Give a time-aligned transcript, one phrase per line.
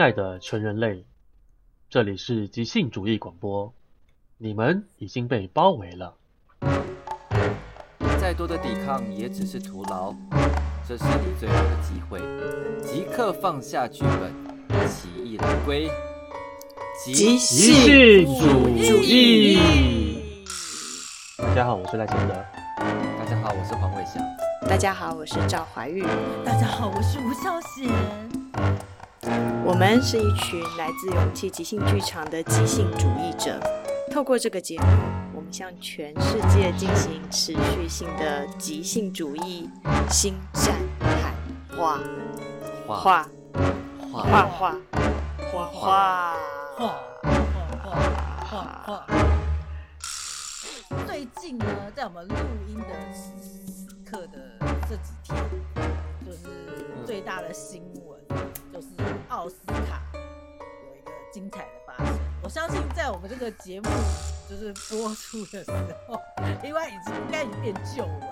[0.00, 1.04] 亲爱的全人类，
[1.90, 3.70] 这里是即兴主义广播，
[4.38, 6.14] 你们已经被包围了。
[8.18, 10.14] 再多的抵抗也只是徒劳，
[10.88, 12.18] 这是你最后的机会，
[12.82, 14.32] 即刻放下剧本，
[14.88, 15.90] 起义来归。
[17.04, 19.58] 即兴主义。
[21.36, 22.34] 大家好，我是赖清德。
[23.18, 24.14] 大家好，我是黄伟翔。
[24.66, 26.02] 大家好，我是赵怀玉。
[26.42, 28.29] 大家好，我是吴孝贤。
[29.64, 33.60] 我们是一群来自勇气即兴剧场的即兴主义者。
[34.10, 34.86] 透过这个节目，
[35.34, 39.68] 我们向全世界进行持续性的即兴主义
[40.10, 41.34] 新战喊
[41.76, 42.00] 话，
[42.86, 43.28] 画画
[44.10, 46.36] 画画画画画
[46.76, 46.96] 画
[47.84, 47.90] 画
[48.50, 49.06] 画画。
[51.06, 52.34] 最近呢，在我们录
[52.66, 52.84] 音的
[54.10, 54.38] 刻的
[54.88, 55.36] 这几天，
[56.26, 56.38] 就是
[57.06, 58.18] 最大的新闻，
[58.80, 58.88] 就是
[59.28, 62.18] 奥斯卡有一个精彩的发生。
[62.42, 63.86] 我相信在我们这个节目
[64.48, 65.70] 就是播出的时
[66.08, 66.18] 候，
[66.62, 68.26] 另外已经应该已经变旧闻了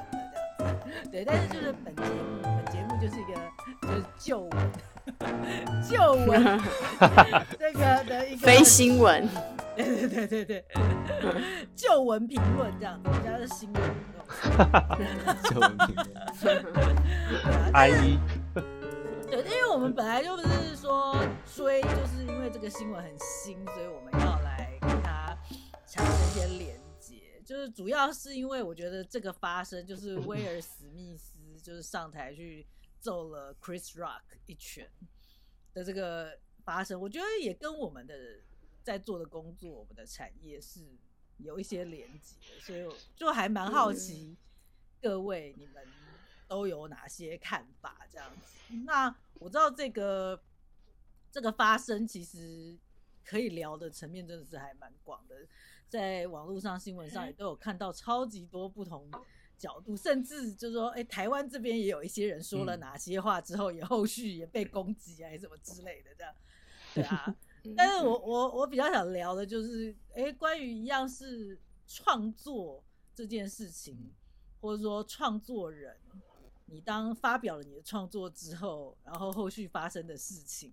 [0.58, 1.10] 这样子。
[1.12, 3.34] 对，但是就是本节目，本节目就是一个
[3.82, 4.50] 就是旧闻，
[5.86, 6.60] 旧闻
[7.58, 9.28] 这个的一个非新闻。
[9.76, 10.64] 对对对对对，
[11.76, 14.24] 旧闻评论这样子，人家是新闻评论。
[15.44, 16.96] 旧闻评论。
[17.74, 18.18] I E。
[19.30, 21.14] 对，因为我们本来就不是说
[21.54, 25.36] 追，就是因为这个新闻很新，所以我们要来跟它
[25.86, 27.40] 产生一些连接。
[27.44, 32.66] 就是主要是因为我觉得这个发生，就是威尔史密斯就是上台去
[33.00, 34.90] 揍了 Chris Rock 一拳
[35.74, 38.14] 的这个发生，我觉得也跟我们的。
[38.84, 40.80] 在做的工作，我们的产业是
[41.36, 44.34] 有一些连接，所以就还蛮好奇
[45.02, 45.86] 各位你们
[46.48, 48.74] 都有哪些看法这样子。
[48.84, 50.42] 那我知道这个
[51.30, 52.76] 这个发生其实
[53.24, 55.36] 可以聊的层面真的是还蛮广的，
[55.88, 59.08] 在网络上、新闻上也都有看到超级多不同
[59.56, 66.34] 角度，甚至就是说，哎，台湾这边也有一些人说了哪些话之后，也后续也被攻击啊，什么之类的这样，
[66.94, 67.36] 对啊。
[67.76, 72.82] 但是我我我比较想聊的就是，哎、欸，关于一样是创作
[73.14, 74.12] 这件事情，
[74.60, 75.98] 或者说创作人，
[76.70, 80.72] 你当发表了你的创作之后，然后后续发生的事情，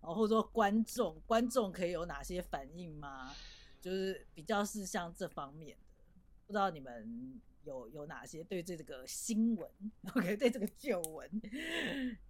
[0.00, 3.34] 然后或者说观众观众可以有哪些反应吗？
[3.80, 5.84] 就是比较是像这方面的，
[6.46, 9.68] 不知道你们有有哪些对这个新闻，
[10.14, 11.28] OK，对这个旧闻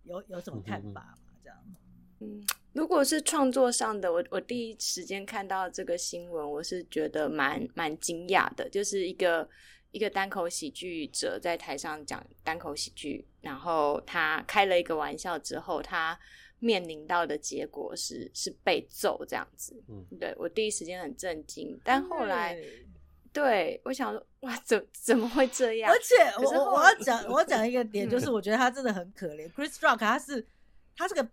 [0.05, 1.19] 有有什么看法吗？
[1.43, 1.59] 这样。
[2.21, 2.41] 嗯，
[2.73, 8.71] 如果是创作上的，我我第一时间看到这个新闻，我是觉得蛮蛮惊讶的。
[8.71, 9.49] 就是一个
[9.93, 16.19] 一个单口喜剧者在台上讲单口喜剧，然后他开了一个玩笑之后，他
[16.59, 19.81] 面临到的结果是是被揍这样子。
[19.89, 22.59] 嗯，对，我第一时间很震惊，但后来，
[23.33, 25.93] 对，我想说，哇，怎怎么会这样？
[25.93, 29.49] 而且我我要讲我要讲一个点，就是我觉得他真的很可怜。
[29.53, 30.45] Chris Rock 他是
[30.97, 31.27] 他是个。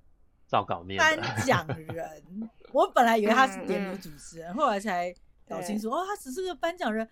[0.50, 5.14] 照稿面颁奖人，我本来以为他是典礼主持人，后来才
[5.48, 7.08] 搞清楚，哦，他只是个颁奖人。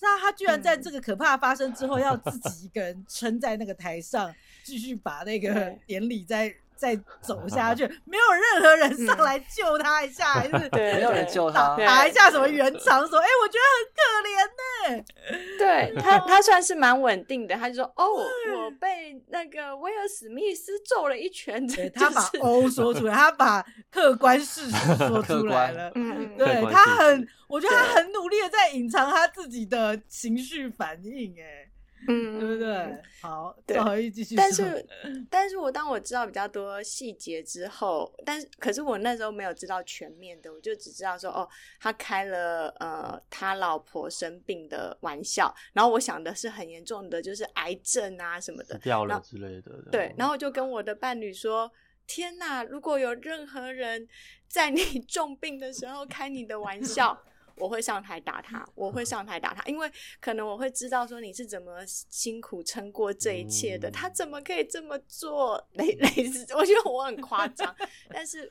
[0.00, 6.54] 那他居然在这个可怕发生之后，要自己一个人撑在那个台上，继续把那个典礼在。
[6.80, 15.04] 再走下去，没有任何人上来救他一下，还是 对，没有人救他，打一下什么圆场，说，哎，我觉得很可怜呢。
[15.60, 25.92] 对他，他算是蛮稳定的，他就说，哦，我被那个威尔史密斯揍了一拳，他把“哦”说出来，他把客观事实说 出来了。
[25.96, 31.68] 嗯，对他很，我觉得他很努力的在隐藏他自己的情绪反应，哎。
[32.08, 33.02] 嗯， 对不对？
[33.20, 34.34] 好，对，继续。
[34.34, 34.86] 但是，
[35.28, 41.48] 但是我当我知道比较多细节之后，但是可是我那时候没有知道全面的，我就只知道说，哦，
[41.78, 49.70] 他开了呃他老婆生病的玩笑，然后我想的是很严重的，就是癌症啊什么的，掉了之类的。
[49.90, 51.70] 对，然后我就跟我的伴侣说
[52.06, 54.08] ：“天哪，如果有任何人
[54.48, 57.22] 在你 重病的时候开你的玩笑。”
[57.60, 59.88] 我会上台打他，我会上台打他，因为
[60.20, 65.62] 可能我会知道说你是怎么辛苦撑过这一切的，他怎么可以这么做？
[65.72, 67.76] 类类似，我觉得我很夸张，
[68.08, 68.50] 但是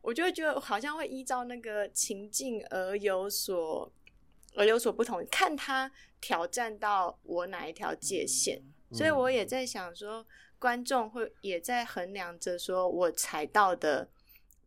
[0.00, 3.92] 我就会觉得好像会依照那个情境而有所
[4.54, 5.90] 而有所不同，看他
[6.20, 8.62] 挑战到我哪一条界限，
[8.92, 10.26] 所以我也在想说，
[10.58, 14.08] 观众会也在衡量着说我踩到的。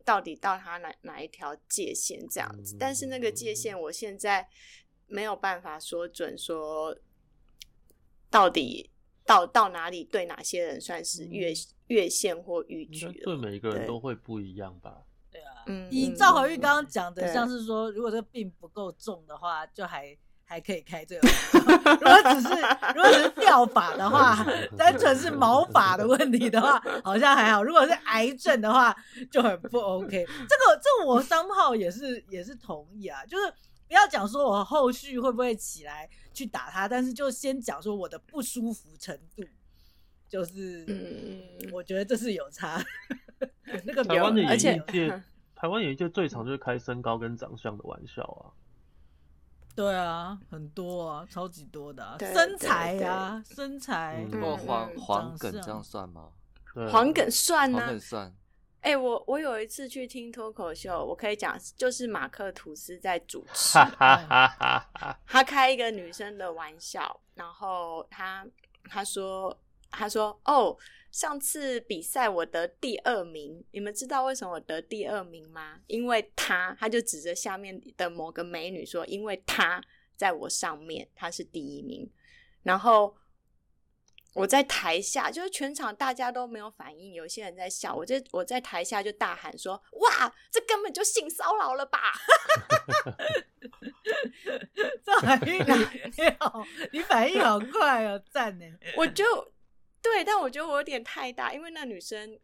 [0.04, 2.76] 到底到他哪哪一条界限这样子？
[2.78, 4.48] 但是那个界限，我现在
[5.06, 6.96] 没有办法说准，说
[8.30, 8.90] 到底
[9.24, 11.52] 到到哪里对哪些人算是越
[11.88, 13.10] 越线或逾矩。
[13.24, 15.04] 对每一个人都会不一样吧？
[15.30, 20.16] 对啊嗯，以赵怀玉刚刚讲的，像是说，如果这个病不够重的话，就还
[20.52, 21.28] 还可以开这个。
[21.84, 22.48] 如果只是
[22.94, 24.44] 如果只是掉发的话，
[24.76, 27.62] 单纯是毛发的问题的话，好像还好。
[27.62, 28.94] 如果是癌症的话，
[29.30, 30.10] 就很不 OK。
[30.10, 33.50] 这个这我三号也是也是同意啊，就是
[33.88, 39.42] 不要讲说我后续会不会起来去打他，但是就先讲说我的不舒服程度。
[40.28, 40.86] 就是，
[41.72, 42.82] 我觉得这是有差。
[43.84, 44.58] 那个台湾的演艺
[44.90, 45.22] 界，
[45.54, 48.52] 台湾演艺界最常就是开身高跟长相的玩笑啊。
[49.74, 54.26] 对啊，很多啊，超级多的、啊、身材啊，身材。
[54.42, 56.28] 哦，黄黄梗这样算吗？
[56.90, 57.80] 黄梗算呢、啊？
[57.80, 58.34] 黄梗算。
[58.80, 63.78] 哎、欸，我我有一次去听脱口秀，我可以讲，就是马克吐斯在主持，
[65.26, 68.46] 他开一个女生的玩笑，然后他
[68.88, 69.56] 他说。
[69.92, 70.76] 他说：“哦，
[71.10, 75.80] 上次比赛我得第二名，你们知道为什么我得第二名吗？
[75.86, 79.82] 因为他，他就指着下面的某个美女说，因为他
[80.16, 82.10] 在我上面，他是第一名。
[82.62, 83.14] 然后
[84.32, 92.00] 我在台下，就是全场大家都没有反应，有些人在笑，我在我在台下就大喊说：哇，这根本就性骚扰了吧！
[95.04, 98.64] 这反应你好，你反应好快哦，赞呢！
[98.96, 99.22] 我就。”
[100.02, 102.38] 对，但我觉得我有点太大，因为那女生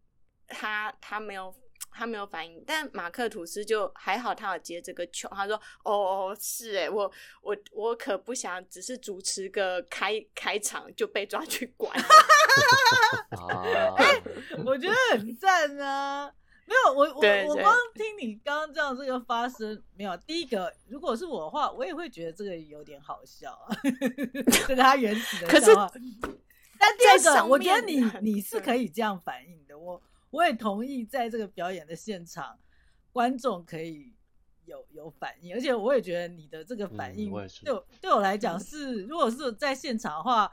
[0.47, 1.55] 她她没有
[1.91, 7.11] 她没有反应，但马克吐斯就还好，他有接这个球，他说：“哦哦，是哎，我
[7.43, 11.93] 我我可不想只是主持个开开场就被抓去管。”
[13.97, 14.23] 哎，
[14.65, 16.33] 我觉得很赞啊！
[16.67, 23.77] 没有，我我我光听你刚刚这样这个发声，没有第一个，如果是我的话，我也会觉得这个有点好笑啊，
[24.51, 25.91] 这 个他原始的笑话。
[26.79, 32.59] 但第二个，我觉得你你是可以这样反应的，我我也同意，在这个表演的现场，
[33.13, 34.15] 观众可以
[34.65, 37.31] 有有反应，而且我也觉得你的这个反应，
[37.65, 40.51] 对我对我来讲是，如果是在现场的话，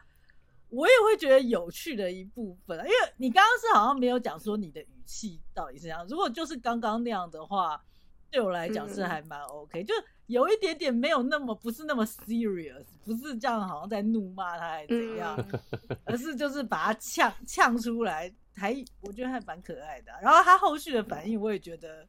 [0.69, 7.83] 我也会觉得有趣的一部分，因为你刚刚是好像没有讲说你的语气到底是怎样，如果就是刚刚那样的话，
[8.31, 9.93] 对我来讲是还蛮 OK，就。
[10.27, 20.19] 有一点点没有那么不是那么 serious，不是这样，好像在怒骂他还是怎样，嗯、而是就是把他呛呛出来，还我觉得还蛮可爱的、啊。
[20.21, 22.07] 然后他后续的反应，我也觉得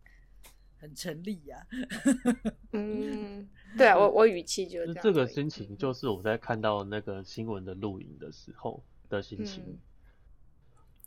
[0.78, 2.52] 很成立呀、啊。
[2.72, 3.46] 嗯，
[3.76, 9.78] 对啊，我我语气就这个心情，就是我在看到那个新闻的录影的时候的心情，嗯、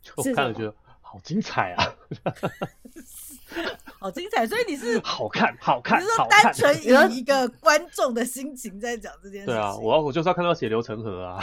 [0.00, 1.84] 就看了觉得好精彩啊。
[4.00, 6.88] 好精彩，所以你是 好看，好看，你是说单纯以
[7.18, 9.54] 一个观众的心情在讲这件事情？
[9.54, 11.38] 对啊，我我就是要看到血流成河啊。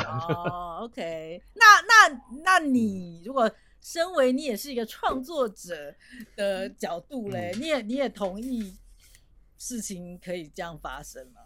[0.49, 3.49] 哦， OK，那那那你如果
[3.79, 5.93] 身为你也是一个创作者
[6.35, 8.75] 的角度嘞，嗯、你也你也同意
[9.59, 11.41] 事情可以这样发生吗？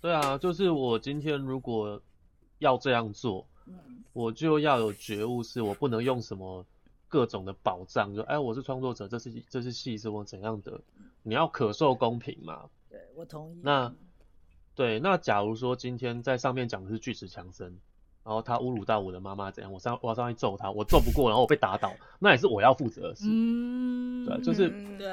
[0.00, 2.00] 对啊，就是我今天如果
[2.58, 6.64] 要这样做，嗯、我就要有觉悟，是我不能用什么。
[7.14, 10.80] 各种的保障，就哎，我是创作者，这是这是戏，是我怎样的？
[11.22, 12.68] 你要可受公平嘛？
[12.90, 13.60] 对，我同意。
[13.62, 13.94] 那
[14.74, 17.68] 对，那假如说今天在上面讲的是巨石强森，
[18.24, 23.26] 然后他侮辱到我的妈妈怎样，我上我要上去揍他，我揍不过，然后我被打倒，那也是我要负责的事。
[23.28, 24.68] 嗯，对，就是，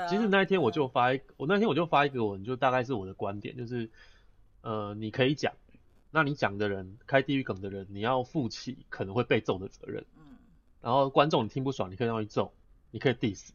[0.10, 3.88] 其实那一天我就发一，我那天我就发一个文，就大概是我的观点，就是
[4.62, 5.54] 呃，你可以讲，
[6.10, 10.04] 那你讲的人开地狱梗的人，你要负起可能会被揍的责任。
[10.82, 12.54] 然后观众你听不爽，你可以让他揍，
[12.92, 13.50] 你可以 diss，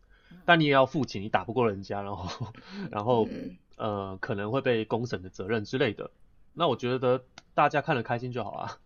[0.45, 2.53] 但你也要负起你打不过人家，然后
[2.91, 3.29] 然后
[3.77, 6.11] 呃可能会被公审的责任之类的。
[6.55, 7.23] 那我觉得
[7.55, 8.79] 大家看得开心就好啊。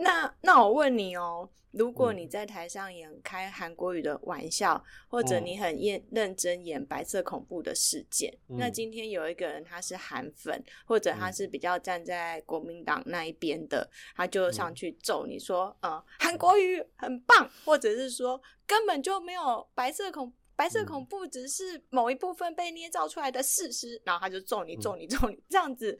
[0.00, 25.98] 那那我问你哦，如果你在台上演开韩国语的玩笑，嗯、或者你很认认真演白色恐怖的事件，嗯、那今天有一个人他是韩粉，或者他是比较站在国民党那一边的，他就上去揍你说，嗯、呃，韩国语很棒，或者是说根本就没有白色恐白色恐怖，只是某一部分被捏造出来的事实，然后他就揍你揍你揍你，这样子，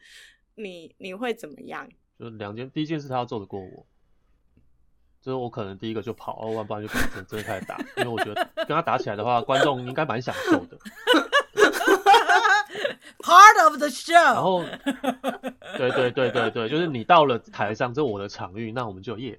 [0.54, 1.88] 你你会怎么样？
[2.18, 3.86] 就两件，第一件事他要揍得过我，
[5.22, 10.78] 就是我可能第一个就跑，哦，不然就可能真的开始打，因为我觉得跟他打起来的话，观众应该蛮享受的。
[13.22, 14.14] Part of the show。
[14.14, 14.64] 然后，
[15.76, 19.38] 对对对对对，就是你到了台上，这是我的场域，那我们就耶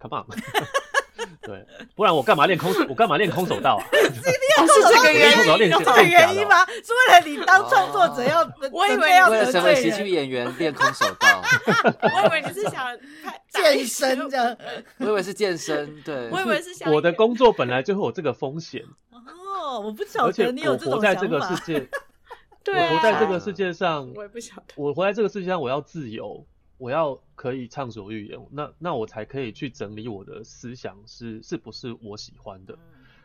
[0.00, 0.26] ，Come on。
[1.46, 2.84] 对，不然我干嘛练空手？
[2.88, 3.84] 我干嘛练空手道啊？
[3.92, 6.64] 是这个原因，这个原因吗？
[6.66, 8.40] 是为了你当创作者要，
[8.72, 11.42] 我以为要为了成为喜剧演员练空手道。
[12.02, 12.86] 我以为你是想
[13.52, 14.58] 健身的，
[14.98, 16.90] 我以为是健身，对，我以为是想。
[16.92, 18.82] 我的工作本来就会有这个风险。
[19.12, 21.08] 哦，我不晓得你有这种想法。
[21.08, 21.88] 而且我活在这个世界，
[22.64, 24.62] 对啊，我活在这个世界上，我也不晓得。
[24.76, 26.44] 我活在这个世界上，我要自由，
[26.84, 32.78] 我要可以畅所欲言，那那我才可以去整理我的思想是是不是我喜欢的。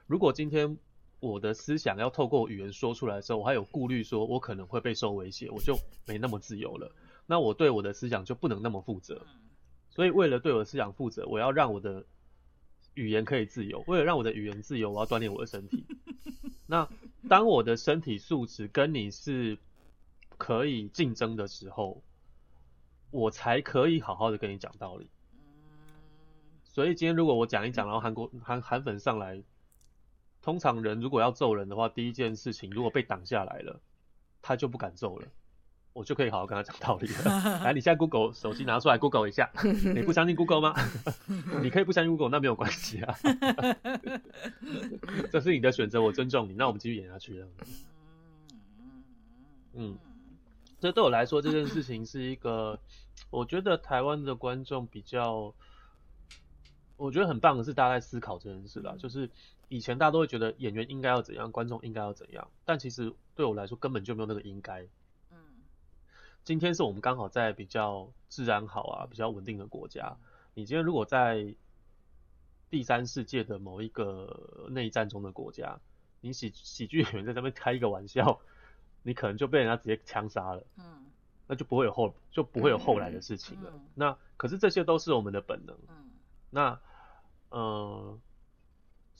[0.08, 0.78] 如果今天
[1.20, 6.90] 我的思想要透过语言说出来的时候，我还有顾虑，说我可能会被受威胁，我就没那么自由了。
[7.26, 9.28] 那我对我的思想就不能那么负责。
[9.90, 12.06] 所以为了对我的思想负责，我要让我的
[12.94, 13.84] 语言可以自由。
[13.88, 15.84] 为了让我的语言自由，我要锻炼我的身体。
[16.66, 16.88] 那
[17.28, 19.58] 当我的身体素质跟你是
[20.38, 22.02] 可以竞争的时候，
[23.12, 25.10] 我才可以好好的跟你讲道理。
[26.64, 29.44] 所以今天如果我讲一讲，然后韩国韩韩粉上来。
[30.42, 33.78] 通常人如果要揍人的话，第一件事情如果被挡下来了，
[34.42, 35.28] 他就不敢揍了，
[35.92, 37.60] 我就可以好好跟他讲道理了。
[37.62, 39.52] 来，你现在 Google 手机拿出来 Google 一下，
[39.94, 40.74] 你不相信 Google 吗？
[41.62, 43.14] 你可以不相信 Google，那没有关系啊，
[45.30, 46.54] 这是你的选择，我尊重你。
[46.54, 47.48] 那我们继续演下去了。
[49.74, 49.98] 嗯，
[50.80, 52.80] 这对我来说这件事情是一个，
[53.30, 55.54] 我觉得台湾的观众比较，
[56.98, 59.30] 我觉得很棒的是大家在思考这件事啦，就是。
[59.72, 64.82] 以前大家都会觉得演员应该要怎样，观众应该要怎样，但其实对我来说根本就没有那个应该。
[65.30, 65.38] 嗯，
[66.44, 70.18] 今天是我们刚好在比较治安好啊、比较稳定的国家。
[70.56, 71.54] 你今天如果在
[72.72, 75.80] 第三世界的某一个内战中的国家，
[76.22, 78.42] 你喜喜剧演员在上面开一个玩笑，
[79.04, 80.64] 你可能就被人家直接枪杀了。
[80.78, 81.06] 嗯，
[81.48, 83.74] 那就不会有后就不会有后来的事情了。
[83.96, 85.76] 那可是这些都是我们的本能。
[85.88, 86.10] 嗯，
[86.50, 86.80] 那
[87.50, 87.62] 嗯。
[87.62, 88.20] 呃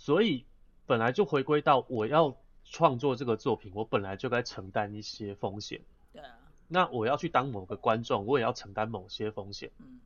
[0.02, 0.46] 所以
[0.86, 2.34] 本来就回归到我要
[2.64, 5.82] 创作这个作品，我本来就该承担一些风险。
[6.14, 6.38] 对啊。
[6.70, 9.70] 那我要去当某个观众，我也要承担某些风险。
[9.80, 10.00] 嗯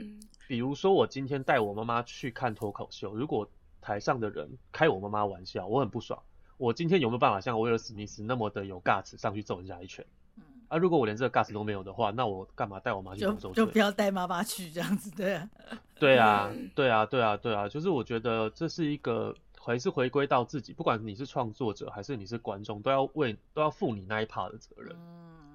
[0.00, 0.22] 嗯。
[0.46, 3.48] 比如说我今天带我妈妈去看脱口秀，如果
[3.80, 6.22] 台上的人开我妈妈玩笑，我很不爽。
[6.58, 10.04] 我今天有没有办法像威尔史密斯那么的有 guts 上去揍人家一拳？
[10.36, 10.42] 嗯。
[10.68, 13.20] 啊，如果我连这个 guts 都没有的话，那我干嘛带我妈去？
[13.20, 15.48] 就就不要带妈妈去这样子，对啊。
[15.98, 24.94] 对啊，对啊，对啊，对啊，就是我觉得这是一个还是回归到自己，不管你是创作者还是你是观众，都要为都要负你那一 part 的责任。
[24.94, 25.45] 嗯，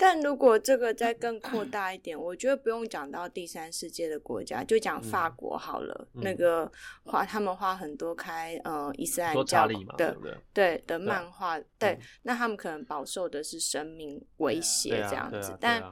[0.00, 6.08] 但如果这个再更扩大一点，我觉得不用讲到第三世界的国家，就讲法国好了。
[6.14, 6.70] 嗯、那个
[7.04, 10.16] 花他们花很多开呃伊斯兰教的
[10.54, 15.84] 对，的漫画，对，对嗯、那他们可能饱受的是生命威胁这样子，但。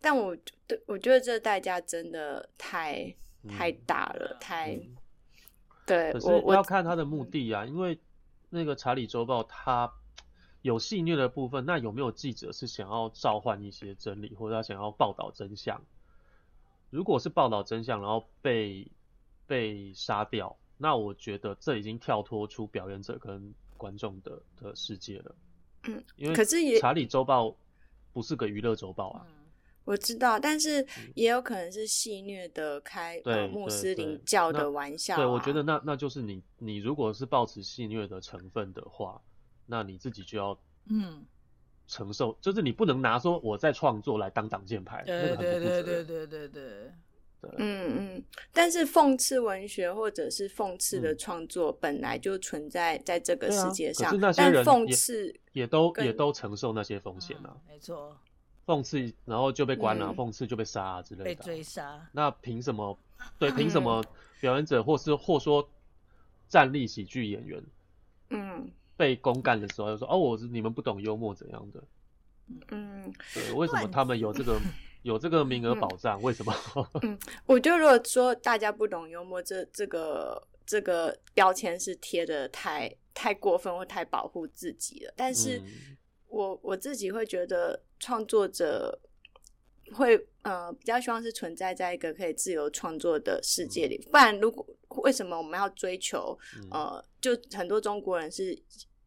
[0.00, 0.36] 但我
[0.68, 3.12] 对我觉得这代价真的太
[3.48, 4.96] 太大了，嗯、太、嗯、
[5.84, 6.12] 对。
[6.12, 7.98] 可是我要看他的目的啊，因为
[8.48, 9.92] 那个《查理周报》他
[10.68, 15.82] 有戏虐的部分，那有没有记者是想要召唤一些真理，或者他想要报道真相？
[16.90, 18.86] 如果是报道真相，然后被
[19.46, 25.34] 被杀掉，那我觉得这已经跳脱出表演者跟观众的的世界了。
[25.84, 27.46] 嗯，因为可是也《查理周报》
[28.12, 29.26] 不是个娱乐周报啊。
[29.84, 35.24] 我知道，但是也有可能是戏虐的开呃穆斯林教的玩笑，啊对。
[35.24, 39.18] 对，我觉得那那就是你你如果是抱持戏虐的成分的话，
[39.68, 41.24] 那你自己就要嗯。
[41.88, 46.92] 承受就是你不能拿说我在创作来当挡箭牌对对对对对对对。
[47.56, 48.24] 嗯嗯。
[48.52, 58.16] 但是讽刺文学或者是讽刺的创作本来就存在在这个世界上但是刺也都也都承受那些风险了没错。
[58.66, 62.06] 讽刺然后就被关了讽刺就被杀啊之类的被追杀。
[62.12, 62.98] 那凭什么
[63.38, 64.04] 对凭什么
[64.40, 65.66] 表演者或是或说
[66.50, 67.64] 站立喜剧演员
[68.28, 68.70] 嗯。
[68.98, 71.82] 被公干的时候就说：“哦，我是你们不懂幽默怎样的？”
[72.70, 74.60] 嗯，对，为什么他们有这个
[75.02, 76.20] 有这个名额保障？
[76.20, 76.52] 为什么？
[77.02, 85.62] 嗯，我就如果说大家不懂幽默，这这个这个标签是贴的太太过分或太保护自己了，但是。
[86.30, 89.00] 我我自己会觉得创作者
[89.94, 94.66] 会呃比较希望是存在在一个可以自由创作的世界里，不然如果
[95.04, 96.38] 为什么我们要追求
[96.70, 98.54] 呃就很多中国人是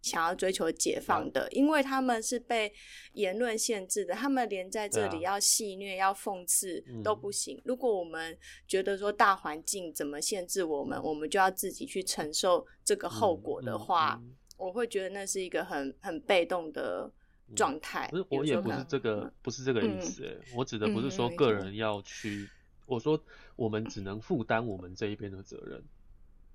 [0.02, 2.74] 想要追求解放的，因为他们是被
[3.14, 7.62] 言论限制的，他们连在这里要戏谑要讽刺都不行。
[7.64, 14.22] 如果我们觉得说大环境怎么限制我们，我们就要自己去承受这个后果的话。
[14.58, 17.12] 我会觉得那是一个很很被动的
[17.56, 18.08] 状态。
[18.12, 20.24] 不是，我也不是这个，嗯、不是这个意思。
[20.24, 22.50] 哎，我指的不是说个人要去，嗯、
[22.86, 23.20] 我说
[23.56, 25.84] 我们只能负担我们这一边的责任。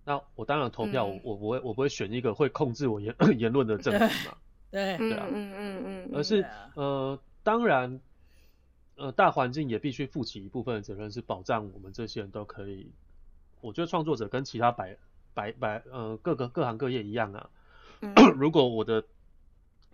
[0.06, 4.36] 那我当然投票，嗯、我我不会，我不会选一个会控制我言 言论的政府嘛。
[4.70, 8.00] 对对啊，嗯嗯嗯，而是呃，当然，
[8.94, 12.92] 呃，大环境也必须负起一部分的责任，是保障我们这些人都可以。
[13.60, 14.96] 我觉得创作者跟其他百
[15.34, 17.50] 百百呃各个各行各业一样啊。
[18.36, 19.04] 如果我的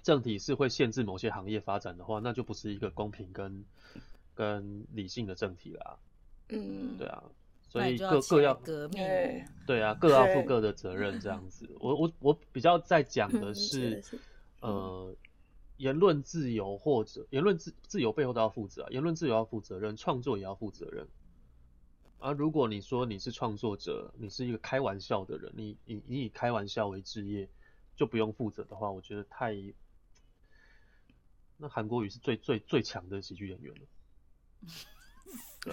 [0.03, 3.65] 政体是会限制某些行业发展的话，那就不是一个公平跟
[4.35, 5.97] 跟理性的政体啦。
[6.49, 7.23] 嗯，对啊，
[7.73, 9.03] 所以各各要革命，
[9.67, 11.67] 对啊，各要负各的责任这样子。
[11.81, 14.05] 我我我比较在讲的是，
[14.61, 15.17] 呃，
[15.79, 21.09] 言论自由或者言论自自由背后都要负责啊，言论自由要负责任，创作也要负责任。
[22.19, 27.49] 啊，如果你说你是创作者，你是一个开玩笑的人，你你你以开玩笑为职业，
[27.97, 29.57] 就不用负责的话，我觉得太……
[31.57, 33.81] 那韩国语是最最最强的喜剧演员了。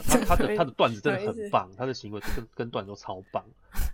[0.07, 3.43] 他他的他的段子真的很棒，他的行为跟跟段子都超棒。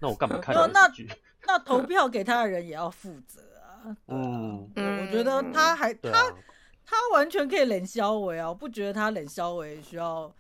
[0.02, 0.56] 那我干嘛看？
[0.74, 0.92] 那
[1.48, 3.96] 那投票给他的人也要负责啊。
[4.08, 6.34] 嗯，我觉得他还他
[6.86, 10.34] 他完全可以冷消维啊，我不觉得他冷消维需要。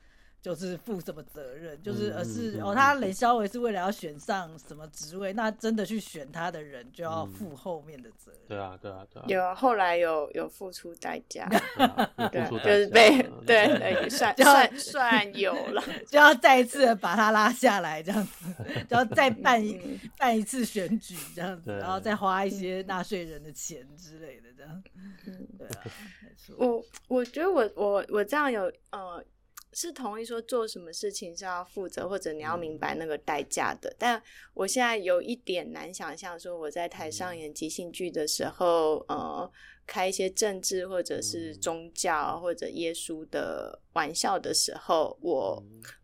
[0.46, 8.42] 就是负什么责任，就是而是、嗯、哦，他冷消维是为了要选上什么职位，那真的去选他的人就要负后面的责任。
[8.48, 9.26] 对啊，对啊，对啊。
[9.28, 11.50] 有后来有有付出代价，
[12.32, 18.46] 对， 就是被对对算算算有了， 就要再一次把他拉下来这样子，
[18.88, 24.84] 就要再 办一办一次选举这样子，然后再花一些纳税人的钱之类的这样。
[25.26, 25.82] 嗯，对啊，
[26.22, 26.56] 没错。
[26.60, 29.26] 我我觉得我我我这样有呃。
[29.76, 33.94] 是同意说做什么事情是要负责，或者你要明白那个代价的。
[34.00, 39.52] 但我现在有一点难想象，说我在台上演即兴剧的时候，呃，
[39.86, 45.62] 开一些政治或者是宗教或者耶稣的玩笑的时候，我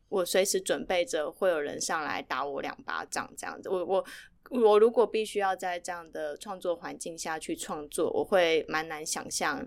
[0.10, 3.70] 我随时准备着会有人上来打我两巴掌这样子。
[3.70, 4.06] 我我
[4.50, 9.66] 我如果必须要在这样的创作环境下去创作，我会蛮难想象。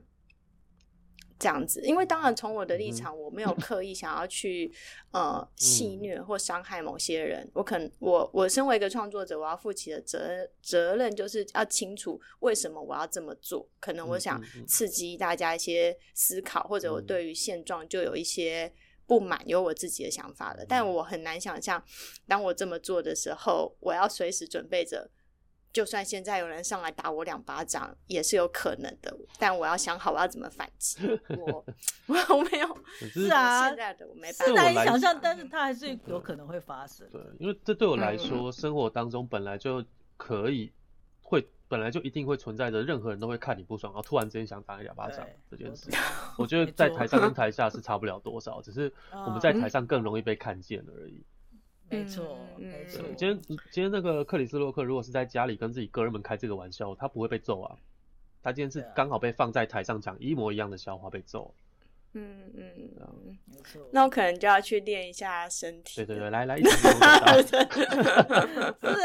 [1.38, 4.72] 这样子，因为当然从我的立场，我没有刻意想要去
[5.10, 7.48] 呃戏虐或伤害某些人。
[7.52, 13.68] 我可能我我身为一个创作者，我要负起的责责任就是要清楚为什么我要这么做。
[13.80, 18.72] 可能我想刺激大家一些思考，或者我对于现状就有一些
[19.06, 20.64] 不满，有我自己的想法了。
[20.66, 21.84] 但我很难想象，
[22.28, 25.10] 当我这么做的时候，我要随时准备着。
[25.74, 29.12] 就算现在有人上来打我两巴掌，也是有可能的。
[29.40, 30.98] 但我要想好我要怎么反击。
[31.36, 31.64] 我
[32.06, 32.78] 我没有，
[33.10, 34.44] 是啊，现在的我没办法。
[34.46, 37.04] 是难以想象，但是它还是有可能会发生。
[37.10, 39.84] 对，因为这对我来说，生活当中本来就
[40.16, 40.72] 可以
[41.20, 45.90] 会，本来就一定会存在着，任何人都会看你不爽，然后突然之间想打你两巴掌这件事。
[46.38, 51.20] 我觉得在台上跟台下是差不了多少，只是我们在台上更容易被看见而已。
[51.90, 53.02] 没错，没错。
[53.16, 57.76] 今天今天那个克里斯洛克，如果是在家里跟自己哥们开这个玩笑，他不会被揍啊。
[58.42, 61.54] 他今天是刚好被放在台上讲一模一样的笑话被揍。
[62.16, 63.82] 嗯嗯，没错。
[63.90, 65.96] 那我可能就要去练一下身体。
[65.96, 66.70] 对对对，来来，一起。
[66.70, 66.86] 是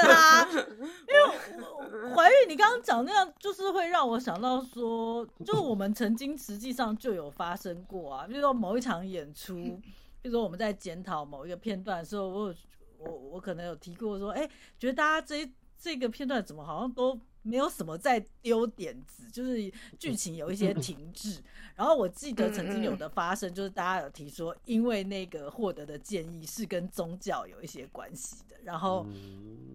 [0.08, 9.80] 啊，因为怀孕，你刚刚讲那样，就是会让我想到说，就我们曾经实际上就有发生过啊，比如说某一场演出，
[10.22, 12.56] 比如说我们在检讨某一个片段的时候，我。
[13.02, 14.46] 我我可能有提过说，哎、
[14.78, 21.42] 觉得大家这这个片段怎么好像都没有什么在丢点子，就是剧情有一些停滞。
[21.78, 28.58] 然后我记得曾经有的发生，就是大家有提说，因为那个获得的建议是跟宗教有一些关系的。
[28.66, 29.08] 然后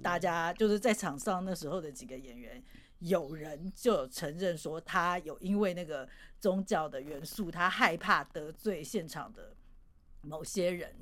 [0.02, 2.62] 大家就是在场上那时候的几个演员，
[2.98, 6.06] 有人就有承认说，他有因为那个
[6.38, 9.53] 宗教的元素，他害怕得罪现场的
[10.24, 10.92] 某些人。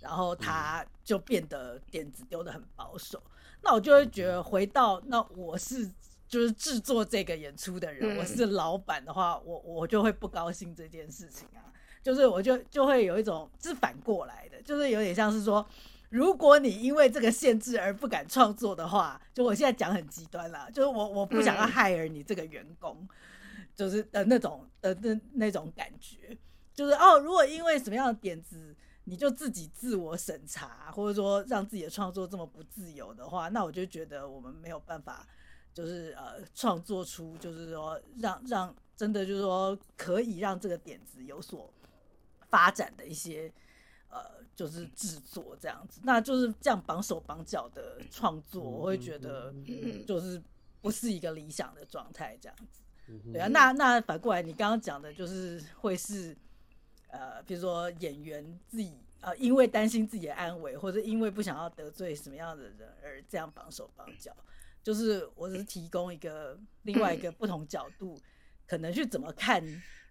[0.00, 3.22] 然后他就变得点子丢得很保守，
[3.62, 5.88] 那我就会觉得回到那我是
[6.26, 11.70] 就是制作这个演出的人，我是老板的话，我我就会不高兴这件事情啊，
[12.02, 15.64] 就是我就就会有一种是反过来的，就是有点像是说，
[16.08, 23.06] 如果你因为这个限制而不敢创作的话，就我现在讲很极端啦，就是我我不想要害了你这个员工，
[23.72, 26.36] 就是的那种的那那种感觉，
[26.74, 28.74] 就是哦，如果因为什么样的点子。
[29.04, 35.26] 你就自己自我审查，或者说让自己的创作这么不自由的话，那我就觉得我们没有办法，
[35.74, 41.68] 就是呃创作出就是说让让真的就是说可以让这个点子有所
[42.48, 43.52] 发展的一些
[44.08, 44.20] 呃
[44.54, 49.52] 就是制作这样子，那就是这样绑手绑脚的创作，我会觉得
[50.06, 50.40] 就是
[50.80, 52.84] 不是一个理想的状态这样子。
[53.32, 56.36] 对啊，那那反过来你刚刚讲的就是会是。
[57.12, 64.34] 呃，比如说演员自己呃，因为担心自己的安危，或者因为不想要得罪什么样的人而这样绑手绑脚，
[64.82, 68.18] 就是我只是提供一个另外一个不同角度，
[68.66, 69.62] 可能去怎么看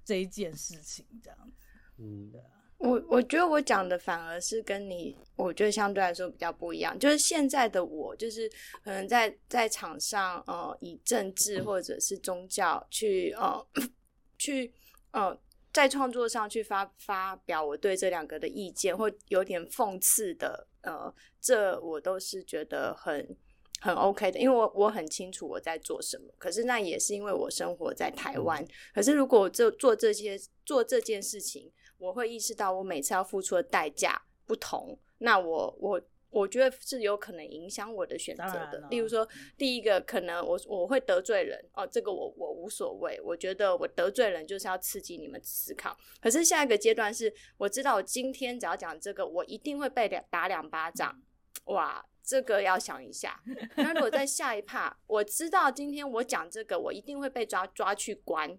[0.05, 1.67] 这一件事情这样子。
[1.97, 2.31] 嗯，
[2.77, 6.97] 我我觉得我讲的反而是跟你，我觉得相对来说比较不一样。
[6.97, 8.49] 就是现在的我，就是
[8.83, 13.67] 可能在在场上，呃，以政治或者是宗教去，呃，
[14.39, 14.73] 去，
[15.11, 15.37] 呃，
[15.73, 23.37] 在创作上去发发表我对这两个的意见，或有点讽刺的，呃，这我都是觉得很
[23.79, 26.33] 很 OK 的，因为我我很清楚我在做什么。
[26.37, 28.65] 可是那也是因为我生活在台湾。
[28.93, 36.01] 可是如果我做做这些做这件事情，我会意识到，我每次要付出的代价不同，那我我
[36.31, 38.87] 我觉得是有可能影响我的选择的。
[38.89, 45.95] 例如说，第一个可能我我会得罪人哦，这个我我无所谓，我觉得我得罪人就是要刺激你们思考。
[46.19, 51.21] 可是下一个阶段是，我知道我今天只要讲这个，我一定会被两打两巴掌，
[51.65, 53.41] 哇，这个要想一下。
[53.75, 58.57] 那如果在下一趴，我知道今天我讲这个，我一定会被抓抓去关。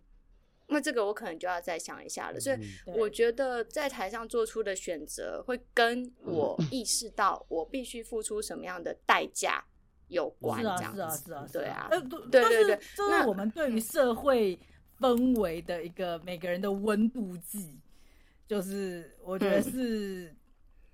[0.73, 9.65] 那这个我可能就要再想一下了，所以我觉得在台上做出的选择会跟我意识到我必须付出什么样的代价
[10.09, 10.97] 有关，这样子。
[10.97, 11.89] 是啊，是啊，对啊。
[12.31, 14.59] 对对对，这是我们对于社会
[14.99, 17.79] 氛围的一个每个人的温度计，
[18.47, 20.35] 就是我觉得是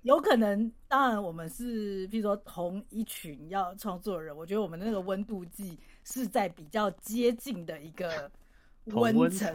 [0.01, 0.71] 有可能。
[0.87, 8.29] 当然，我们是比如说同一群要创作人，我觉得我们的那个温度计是在比较接近的一个。
[8.93, 9.51] 温层，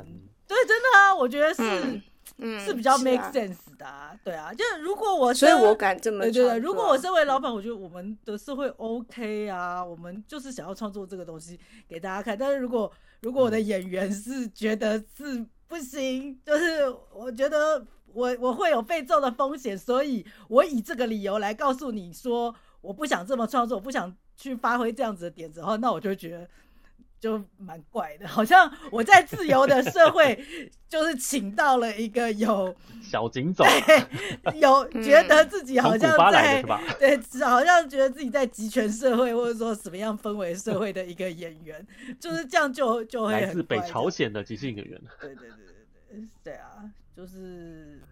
[0.47, 2.03] 对，真的啊，我觉得是，嗯，
[2.39, 26.49] 嗯是比较 make sense 的啊，啊对啊，就是如果我，所以我敢这么对，对对，如果我身为老板，我觉得我们的社会 OK 啊，我们就是想要创作这个东西给大家看，但是如果如果我的演员是觉得是不行，就是我觉得我我会有被揍的风险，所以我以这个理由来告诉你说，我不想这么创作，我不想去发挥这样子的点子的话，那我就觉得。
[27.25, 30.45] 就蛮怪的，好像我在自由的社会，
[30.87, 33.67] 就是请到了一个有 小警总，
[34.61, 41.87] 有觉得自己好像在、嗯、对，好像觉得自己在集权社会或者说什么样氛围社会的一个演员，
[42.21, 45.01] 就是这样就就会很来自北朝鲜的即兴演员。
[45.19, 45.75] 对对对对
[46.11, 46.85] 对，对啊，
[47.17, 48.03] 就是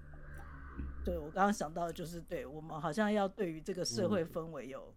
[1.04, 4.94] 对我刚刚想到的就是，对我们好像要对于这个社会氛围有、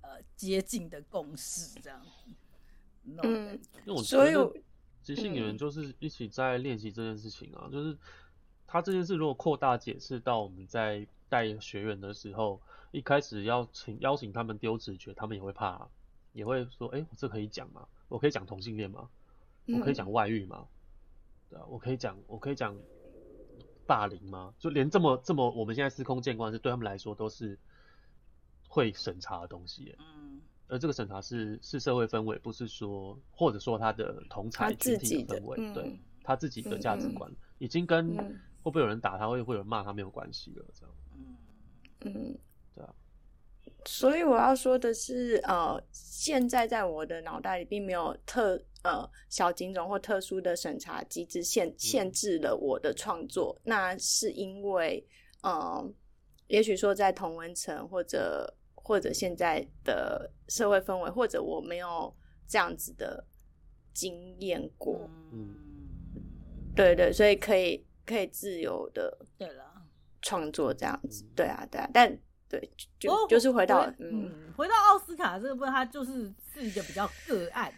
[0.00, 2.00] 嗯、呃接近的共识，这样。
[3.06, 4.52] 嗯，因为我觉得
[5.02, 7.96] 即兴演员就是一起在练习这件事情啊，嗯、就是
[8.66, 15.88] 他这件事如果扩大解释到我们在带学员的时候，一开始邀请邀请他们丢直觉，他们也会怕，
[16.32, 17.86] 也会说，哎、欸，我这可以讲吗？
[18.08, 19.08] 我可以讲同性恋吗？
[19.66, 20.66] 我可以讲外遇吗？
[20.66, 20.68] 嗯、
[21.50, 22.76] 对啊，我可以讲，我可以讲
[23.86, 24.54] 霸凌吗？
[24.58, 27.58] 就连这么这么我们现在司空见惯，是对他们来说都是
[28.68, 29.94] 会审查的东西。
[30.68, 30.74] 嗯。
[30.74, 40.94] 而这个审查是是社会氛围，不是说或者说他的同侪群体的氛围，嗯、对他自己的价值观，嗯、已经跟会不会有人打他，会不会有人骂他没有关系了，这样。
[41.14, 41.36] 嗯
[42.06, 42.38] 嗯，
[42.74, 42.94] 对啊。
[43.84, 55.06] 所以我要说的是，呃，现在在我的脑袋里并没有特呃小警种或特殊的审查机制限限制了我的创作，嗯、那是因为，
[55.42, 55.86] 呃，
[56.46, 58.50] 也许说在同文层或者。
[58.84, 62.14] 或者现在的社会氛围，或者我没有
[62.46, 63.26] 这样子的
[63.94, 65.56] 经验过，嗯，
[66.76, 69.64] 对对，所以可以可以自由的对了
[70.20, 72.14] 创作这样子，对啊对啊，但
[72.46, 72.70] 对
[73.00, 77.72] 就我就是回到回嗯回到奥斯卡这个部分，它就是是一个比较个案，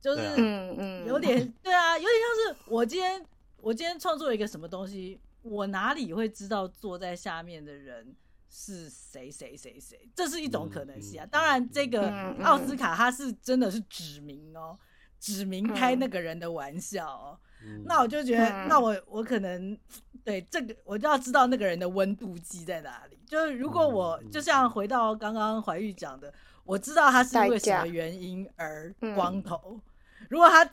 [0.00, 3.24] 就是嗯嗯有点对啊，有点像是我今天
[3.58, 8.16] 我今天创作一个什么东西，我哪里会知道坐在下面的人。
[8.48, 11.26] 是谁谁谁谁，这是一种可能性啊。
[11.26, 12.08] 当然，这个
[12.42, 14.78] 奥斯卡他是真的是指名哦，
[15.18, 17.38] 指名开那个人的玩笑哦。
[17.84, 19.76] 那我就觉得，那我我可能
[20.22, 23.18] 对这个我就要知道那个人的温度计在哪里。
[23.26, 26.32] 就是如果我就像回到刚刚怀玉讲的，
[26.64, 29.80] 我知道他是因为什么原因而光头。
[30.28, 30.64] 如果他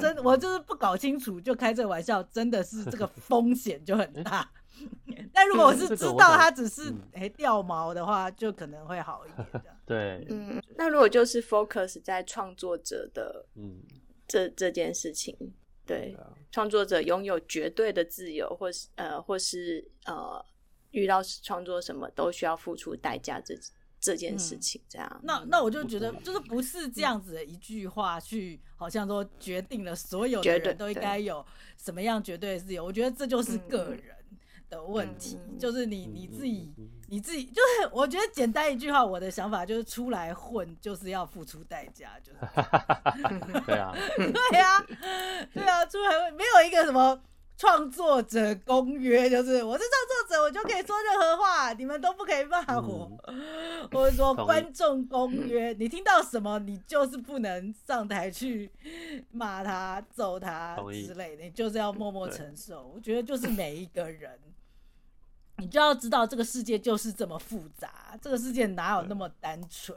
[0.00, 4.50] 真我就是不搞清楚就开这个玩笑，真的是这个风险就很大。
[5.32, 9.62] 但如果我是知道他只是哎掉毛的话，就可能会好一点的。
[9.86, 13.82] 对，嗯，那如果就是 focus 在创作者的嗯
[14.28, 15.36] 这这件事情，
[15.86, 16.16] 对，
[16.50, 20.44] 创作者拥有绝对的自由，或是呃或是呃
[20.90, 23.54] 遇到创作什么都需要付出代价这
[24.00, 25.20] 这件事情，这样。
[25.24, 31.44] 那那我就觉得就是不是这样子的一句话去，好像说决定了所有的人都应该有
[31.76, 32.84] 什么样绝对的自由。
[32.84, 34.14] 我觉得这就是个人。
[34.70, 36.72] 的问题就是你你自己
[37.08, 42.38] 你自己就是我觉得简单一句话，我的想法就是出来混就是要付出代价，就是
[43.66, 44.86] 对啊， 对啊，
[45.52, 47.20] 对啊，出来混没有一个什么
[47.58, 53.10] 创作者公约，就是我是创作者，我就可以说任何话，你们都不可以骂我。
[53.26, 58.70] 嗯、或者说观众公约，你听到什么，你就是不能上台去
[59.30, 62.90] 骂他、揍他之类的，你就是要默默承受。
[62.94, 64.38] 我觉得就是每一个人，
[65.60, 69.96] 你就要知道这个世界就是这么复杂，这个世界哪有那么单纯？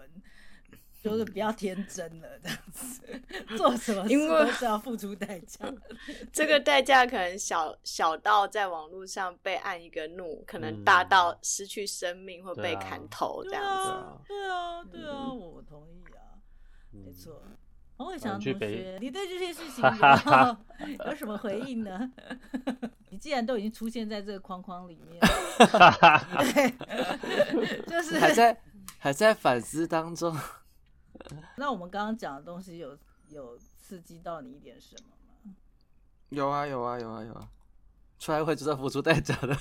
[1.04, 3.02] 就是比较天真了，这样子
[3.58, 5.70] 做什么事都是要付出代价。
[6.32, 14.24] 这个代价可能小小到在网络上被按一个怒，可能大到失去生命或被砍头这样子。
[14.30, 16.40] 对啊，对啊，我同意啊，
[16.92, 17.44] 没错。
[17.96, 22.12] 黄伟翔同学，你对这些事 情有 有什么回应呢？
[23.10, 25.20] 你既然都已经出现在这个框框里面，
[26.54, 28.62] 对，就是还在
[28.98, 30.36] 还在反思当中。
[31.56, 32.98] 那我们刚刚讲的东西有
[33.30, 35.10] 有刺激到你一点什么
[35.52, 35.54] 吗？
[36.30, 37.48] 有啊有啊有啊有啊，
[38.18, 39.56] 出来会知道付出代价的。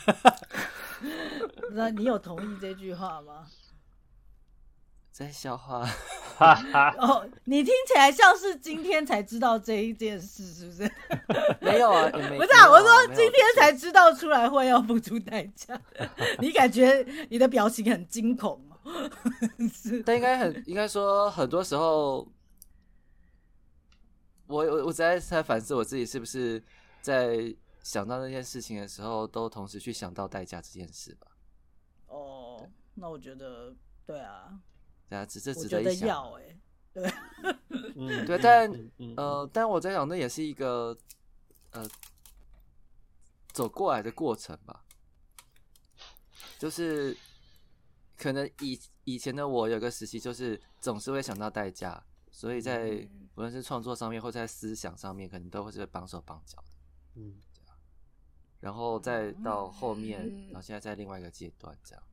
[1.72, 3.46] 那你有同意这句话吗？
[5.12, 5.86] 在笑话。
[6.98, 10.90] 哦，你听起来像是今天才知道这一件事，是不是？
[11.60, 15.80] 没有啊，没不是啊，我说今天才知道出来会要付出代价。
[16.40, 18.60] 你感觉你的表情很惊恐。
[19.72, 22.26] 是， 但应该很应该说，很多时候，
[24.48, 26.60] 我我我在在反思我自己，是不是
[27.00, 31.28] 在想到那件事情的时候，都同时去想到代价这件事吧？
[32.08, 33.72] 哦，那我觉得，
[34.04, 34.52] 对啊，
[35.12, 36.08] 对啊，只是值得一想。
[36.08, 36.56] 要哎，
[36.94, 37.12] 对，
[37.96, 38.70] 嗯，对，但
[39.16, 40.96] 呃，但我在想，那也是一个
[41.70, 41.86] 呃
[43.52, 44.84] 走过来的过程吧，
[46.58, 47.16] 就是。
[48.14, 56.70] 可能以以前的我有个时期，就是总是会想到代价，所以在无论是创作上面或在思想上面，可能都会是绑手绑脚的。
[57.16, 57.34] 嗯，
[58.60, 60.20] 然后再到后面，
[60.52, 62.04] 然后现在在另外一个阶段，这样。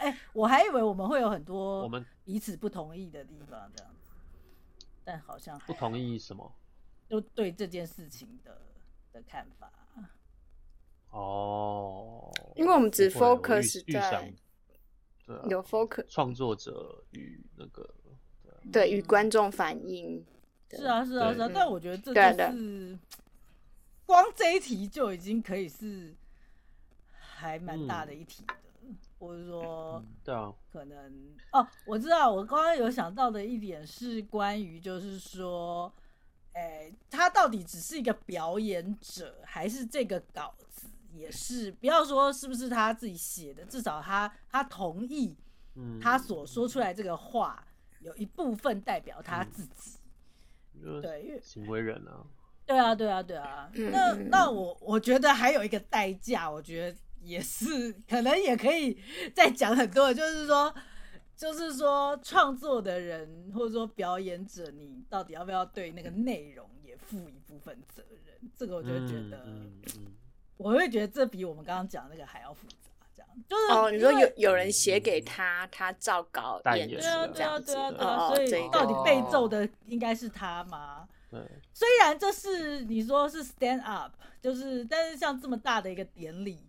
[0.00, 6.52] 哎，我还以为我们会有很多我们彼此不同意的地方，这样子，但好像不同意什么？
[7.08, 8.60] 就对这件事情的
[9.12, 9.70] 的看法。
[11.10, 14.32] 哦，因为我们只 focus 在。
[15.26, 17.88] 啊、有 focus 创作者与那个
[18.72, 20.26] 对与观众反应，
[20.70, 22.20] 是啊是啊是啊，但我觉得这就
[22.52, 22.98] 是
[24.04, 26.16] 光这一题就已经可以是
[27.12, 28.54] 还蛮大的一题的，
[29.18, 35.92] 或者说对啊，可能哦，我知道我刚刚有想到的一点是关于就是说，
[36.52, 40.88] 哎，他到底只是一个表演者，还是这个稿子？
[41.12, 45.36] 也是，不要说是不是他自己写的，至少他他同意，
[45.74, 47.66] 嗯他所说出来这个话
[48.00, 49.98] 有一部分代表他自己，
[50.82, 52.24] 嗯、对，因为行为人啊，
[52.64, 53.68] 对啊，对啊，对啊。
[53.74, 58.98] 那那我我觉得还有一个代价，我觉得也是可能也可以
[59.34, 60.74] 再讲很多，就是说，
[61.36, 68.50] 就是说创作的人或者说表演者，你到底要不要对那个内容也负一部分责任？
[68.56, 69.44] 这个我就觉得。
[69.46, 70.06] 嗯嗯嗯
[70.56, 81.08] 我会觉得这比我们刚刚讲的那个还要复杂，这样就是哦，你说有有人写给他，他照稿演出，对啊，对啊，对啊，对啊，所以到底被揍的应该是他吗？
[81.30, 81.40] 对，
[81.72, 86.68] 虽然这是你说是 stand up，就是但是像这么大的一个典礼，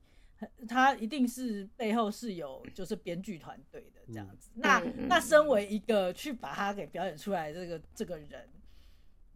[0.68, 4.50] 他一定是背后是有就是编剧团队的这样子。
[4.56, 8.50] 那那身为一个去把他给表演出来这个这个人，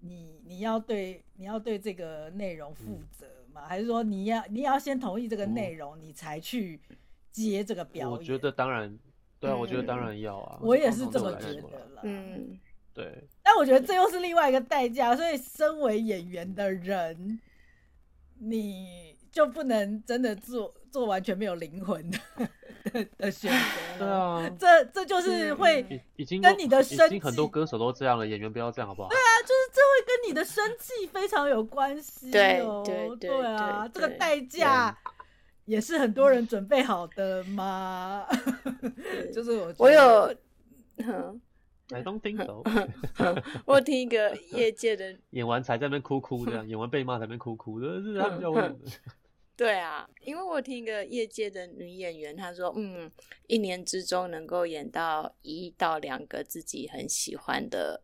[0.02, 3.28] 你你要对你要对这个内容负责。
[3.58, 6.78] 还是说你要你要先同意这个内容，你才去
[7.32, 8.12] 接这个表演？
[8.12, 9.00] 我觉得当然，
[9.40, 10.60] 对啊，我觉得当然要啊。
[10.62, 12.02] 我也是这么觉得了。
[12.04, 12.60] 嗯，
[12.94, 13.24] 对。
[13.42, 17.40] 但我觉得这又是另外一个代价，所以身为演员的人，
[18.40, 22.18] 你就不能真的做做完全没有灵魂的
[23.18, 24.00] 的选择。
[24.00, 29.10] 对啊，这这就是会已经跟你的生已经很多歌手都这样了，演员不要这样好不好？
[29.10, 32.32] 对啊，就是这会跟你的生计非常有关系。
[32.32, 34.98] 对对对啊，这个代价
[35.66, 38.26] 也是很多人准备好的吗？
[39.36, 40.34] 就是我我有
[41.90, 42.64] ，I don't think so。
[43.68, 48.62] 我听一个业界的演完才在那边哭哭的，演完被骂在那边哭哭的，是他们叫我。
[49.58, 53.10] 对啊，因为我听一个业界的女演员，她说，嗯，
[53.48, 58.04] 一年之中能够演到一到两个自己很喜欢的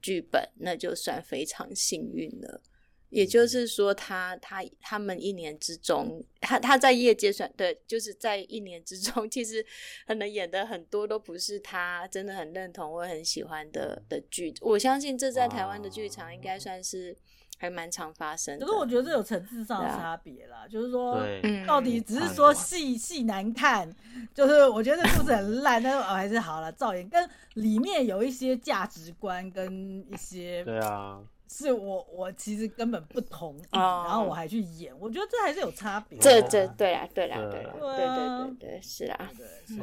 [0.00, 2.62] 剧本，嗯、那就算非常幸运了。
[3.10, 9.64] 也就是说他，他他他们一年之中，他他在业界算对，就是在一年之中， 其实
[10.06, 14.52] 可能演的很多都不是他真的很认同或很喜欢的的剧。
[14.60, 17.16] 我相信这在台湾的剧场应该算是
[17.58, 18.64] 还蛮常发生的。
[18.64, 21.20] 可是我觉得这有层次上的差别啦，就是说，
[21.66, 23.92] 到底只是说戏戏难看，
[24.32, 31.20] 就是我觉得这故事很烂，但是还是好了，造演跟里面有一些价值观跟一些对啊。
[31.48, 36.18] 是我我其实根本不同意，哦、然后我还去演，我觉得这还是有差别。
[36.18, 39.30] 这这对啊对啊对啊对对对对是啊。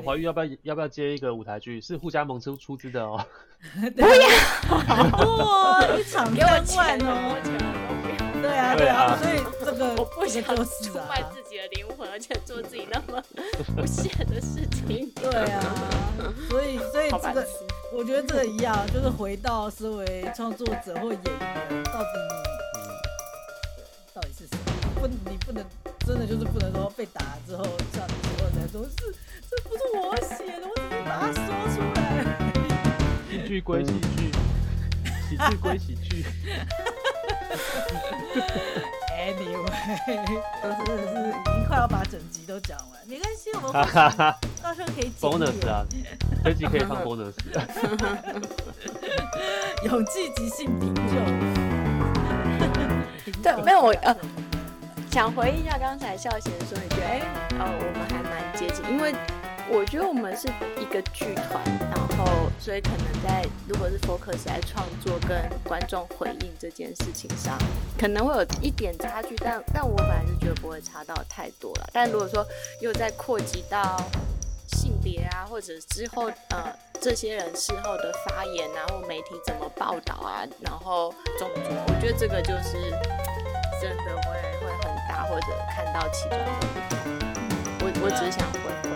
[0.06, 1.82] 怀玉要不要要不要接一个舞台剧？
[1.82, 3.26] 是互加盟出出资的哦。
[3.96, 4.08] 不要，
[5.44, 8.05] 哇，一场三万哦。
[8.42, 10.54] 对啊对啊，所以这个我不想出
[11.10, 13.24] 卖自己的灵魂，而且做自己那么
[13.76, 15.12] 不屑的事情。
[15.16, 15.62] 对啊，
[16.50, 17.46] 所以所以这个。
[17.94, 22.34] 我觉得这个一样，就是回到身为创作者或演员，到底你，
[22.76, 22.84] 嗯、
[24.14, 24.58] 到底是谁？
[24.96, 25.64] 不，你不能
[26.06, 29.16] 真的就是不能说被打之后，像你之后才说是
[29.50, 31.40] 这不是我写的，我只是把它说
[31.74, 32.02] 出来。
[33.32, 34.32] 喜剧归喜剧，
[35.30, 36.26] 喜剧归喜剧。
[39.18, 39.72] Anyway，
[40.62, 43.72] 都是是已经快要把整集都讲完，没关系，我们
[44.62, 45.30] 到时候可以剪。
[45.30, 45.86] bonus 啊，
[46.44, 47.34] 这集可以放 bonus。
[49.84, 51.02] 勇气即兴评就。
[53.42, 54.16] 对，没有我呃，
[55.12, 57.22] 想回应一下刚才孝贤说一句，哎，
[57.60, 59.14] 哦，我们还蛮接近，因为。
[59.68, 60.48] 我觉得我们是
[60.80, 67.58] 一个剧团，然后所以可能在如果是 focus 在创作跟观众回应这件事情上，
[67.98, 71.90] 可能会有一点差距，但但我本来是觉得不会差到太多了。
[71.92, 72.46] 但如果说
[72.80, 74.00] 又在扩及到
[74.68, 82.74] 性别啊，或者之后呃这些人事后的发言啊，或媒体怎么报道啊，然后种族，我觉得这个就是
[83.82, 87.00] 真的会会很大，或者看到其中的不同。
[87.82, 88.95] 我我只是想回。